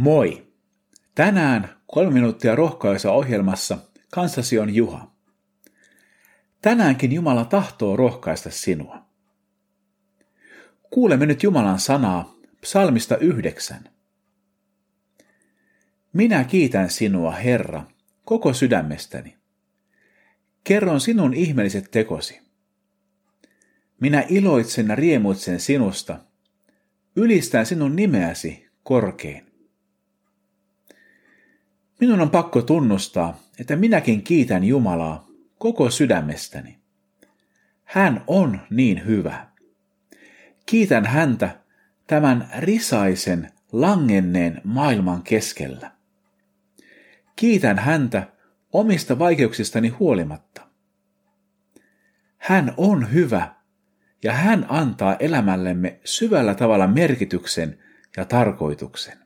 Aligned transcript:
Moi! 0.00 0.46
Tänään 1.14 1.76
kolme 1.86 2.10
minuuttia 2.10 2.54
rohkaisua 2.54 3.12
ohjelmassa 3.12 3.78
kanssasi 4.10 4.58
on 4.58 4.74
Juha. 4.74 5.12
Tänäänkin 6.62 7.12
Jumala 7.12 7.44
tahtoo 7.44 7.96
rohkaista 7.96 8.50
sinua. 8.50 9.06
Kuulemme 10.90 11.26
nyt 11.26 11.42
Jumalan 11.42 11.78
sanaa 11.78 12.34
psalmista 12.60 13.16
yhdeksän. 13.16 13.84
Minä 16.12 16.44
kiitän 16.44 16.90
sinua, 16.90 17.30
Herra, 17.30 17.84
koko 18.24 18.52
sydämestäni. 18.52 19.36
Kerron 20.64 21.00
sinun 21.00 21.34
ihmeelliset 21.34 21.90
tekosi. 21.90 22.40
Minä 24.00 24.24
iloitsen 24.28 24.88
ja 24.88 24.94
riemuitsen 24.94 25.60
sinusta. 25.60 26.18
Ylistän 27.16 27.66
sinun 27.66 27.96
nimeäsi 27.96 28.68
korkein. 28.82 29.49
Minun 32.00 32.20
on 32.20 32.30
pakko 32.30 32.62
tunnustaa, 32.62 33.40
että 33.58 33.76
minäkin 33.76 34.22
kiitän 34.22 34.64
Jumalaa 34.64 35.26
koko 35.58 35.90
sydämestäni. 35.90 36.78
Hän 37.84 38.24
on 38.26 38.60
niin 38.70 39.06
hyvä. 39.06 39.46
Kiitän 40.66 41.06
häntä 41.06 41.60
tämän 42.06 42.50
risaisen, 42.58 43.50
langenneen 43.72 44.60
maailman 44.64 45.22
keskellä. 45.22 45.90
Kiitän 47.36 47.78
häntä 47.78 48.26
omista 48.72 49.18
vaikeuksistani 49.18 49.88
huolimatta. 49.88 50.66
Hän 52.38 52.74
on 52.76 53.12
hyvä 53.12 53.54
ja 54.22 54.32
hän 54.32 54.66
antaa 54.68 55.16
elämällemme 55.16 56.00
syvällä 56.04 56.54
tavalla 56.54 56.86
merkityksen 56.86 57.78
ja 58.16 58.24
tarkoituksen. 58.24 59.18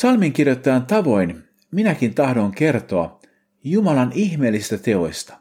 Psalmin 0.00 0.32
kirjoittajan 0.32 0.86
tavoin 0.86 1.44
minäkin 1.70 2.14
tahdon 2.14 2.52
kertoa 2.52 3.20
Jumalan 3.64 4.12
ihmeellisistä 4.14 4.78
teoista. 4.78 5.36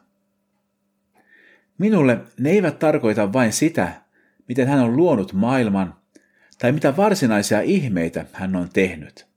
Minulle 1.77 2.19
ne 2.39 2.49
eivät 2.49 2.79
tarkoita 2.79 3.33
vain 3.33 3.53
sitä, 3.53 4.01
miten 4.47 4.67
hän 4.67 4.79
on 4.79 4.97
luonut 4.97 5.33
maailman 5.33 5.95
tai 6.57 6.71
mitä 6.71 6.97
varsinaisia 6.97 7.61
ihmeitä 7.61 8.25
hän 8.33 8.55
on 8.55 8.69
tehnyt. 8.73 9.27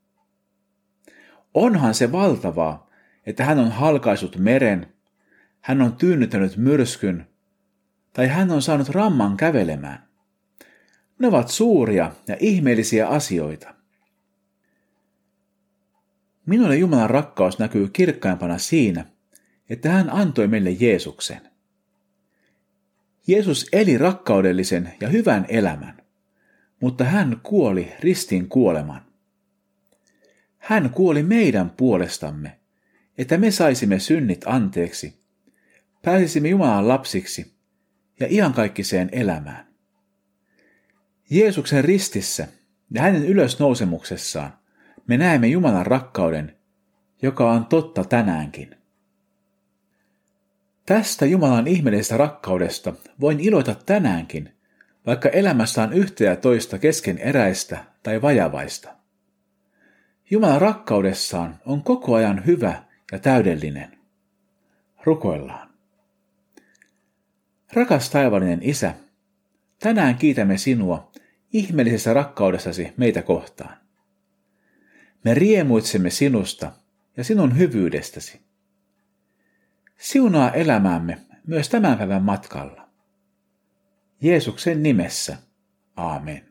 Onhan 1.55 1.95
se 1.95 2.13
valtavaa, 2.13 2.91
että 3.27 3.45
hän 3.45 3.59
on 3.59 3.73
halkaisut 3.73 4.37
meren, 4.37 4.93
hän 5.61 5.83
on 5.83 5.97
tyynnyttänyt 5.97 6.57
myrskyn 6.57 7.27
tai 8.13 8.27
hän 8.29 8.51
on 8.51 8.63
saanut 8.63 8.89
ramman 8.89 9.37
kävelemään. 9.37 10.09
Ne 11.19 11.29
ovat 11.29 11.49
suuria 11.49 12.13
ja 12.29 12.37
ihmeellisiä 12.41 13.09
asioita. 13.09 13.82
Minulle 16.47 16.77
Jumalan 16.77 17.11
rakkaus 17.11 17.59
näkyy 17.59 17.89
kirkkaimpana 17.89 18.59
siinä, 18.59 19.05
että 19.71 19.91
hän 19.91 20.11
antoi 20.11 20.49
meille 20.49 20.71
Jeesuksen. 20.71 21.41
Jeesus 23.27 23.69
eli 23.73 23.99
rakkaudellisen 23.99 24.93
ja 25.01 25.09
hyvän 25.09 25.47
elämän, 25.49 26.03
mutta 26.81 27.05
hän 27.05 27.41
kuoli 27.43 27.93
ristin 28.01 28.49
kuoleman. 28.49 29.03
Hän 30.59 30.91
kuoli 30.91 31.23
meidän 31.23 31.71
puolestamme, 31.71 32.59
että 33.19 33.39
me 33.39 33.51
saisimme 33.51 33.99
synnit 33.99 34.43
anteeksi, 34.47 35.23
pääsisimme 36.03 36.49
Jumalan 36.49 36.89
lapsiksi 36.89 37.55
ja 38.21 38.27
iankaikkiseen 38.31 39.09
elämään. 39.13 39.67
Jeesuksen 41.31 41.85
ristissä 41.85 42.49
ja 42.91 43.03
hänen 43.03 43.25
ylösnousemuksessaan 43.25 44.62
me 45.07 45.17
näemme 45.17 45.47
Jumalan 45.47 45.87
rakkauden, 45.87 46.57
joka 47.23 47.51
on 47.51 47.67
totta 47.67 48.05
tänäänkin. 48.05 48.77
Tästä 50.87 51.27
Jumalan 51.27 51.67
ihmeellisestä 51.67 52.17
rakkaudesta 52.17 52.93
voin 53.21 53.41
iloita 53.41 53.75
tänäänkin, 53.75 54.53
vaikka 55.07 55.29
elämässä 55.29 55.83
on 55.83 55.93
yhtä 55.93 56.25
ja 56.25 56.37
toista 56.37 56.79
kesken 56.79 57.19
eräistä 57.19 57.85
tai 58.03 58.23
vajavaista. 58.23 58.89
Jumalan 60.31 60.61
rakkaudessaan 60.61 61.59
on 61.67 61.83
koko 61.83 62.15
ajan 62.15 62.47
hyvä 62.47 62.83
ja 63.13 63.19
täydellinen. 63.19 63.99
Rukoillaan. 65.05 65.69
Rakas 67.73 68.11
taivallinen 68.11 68.63
Isä, 68.63 68.95
tänään 69.79 70.15
kiitämme 70.15 70.59
sinua 70.59 71.13
ihmeellisessä 71.53 72.15
rakkaudessasi 72.15 72.93
meitä 72.97 73.23
kohtaan. 73.23 73.77
Me 75.25 75.35
riemuitsemme 75.35 76.11
sinusta 76.11 76.73
ja 77.17 77.25
sinun 77.25 77.59
hyvyydestäsi. 77.59 78.41
Siunaa 79.99 80.53
elämäämme 80.53 81.19
myös 81.47 81.69
tämän 81.69 81.99
päivän 81.99 82.23
matkalla. 82.23 82.89
Jeesuksen 84.21 84.83
nimessä. 84.83 85.37
Aamen. 85.97 86.49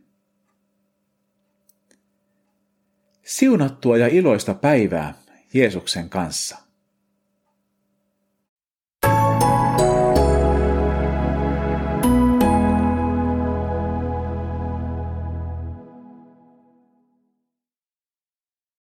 Siunattua 3.23 3.97
ja 3.97 4.07
iloista 4.07 4.53
päivää 4.53 5.13
Jeesuksen 5.53 6.09
kanssa. 6.09 6.57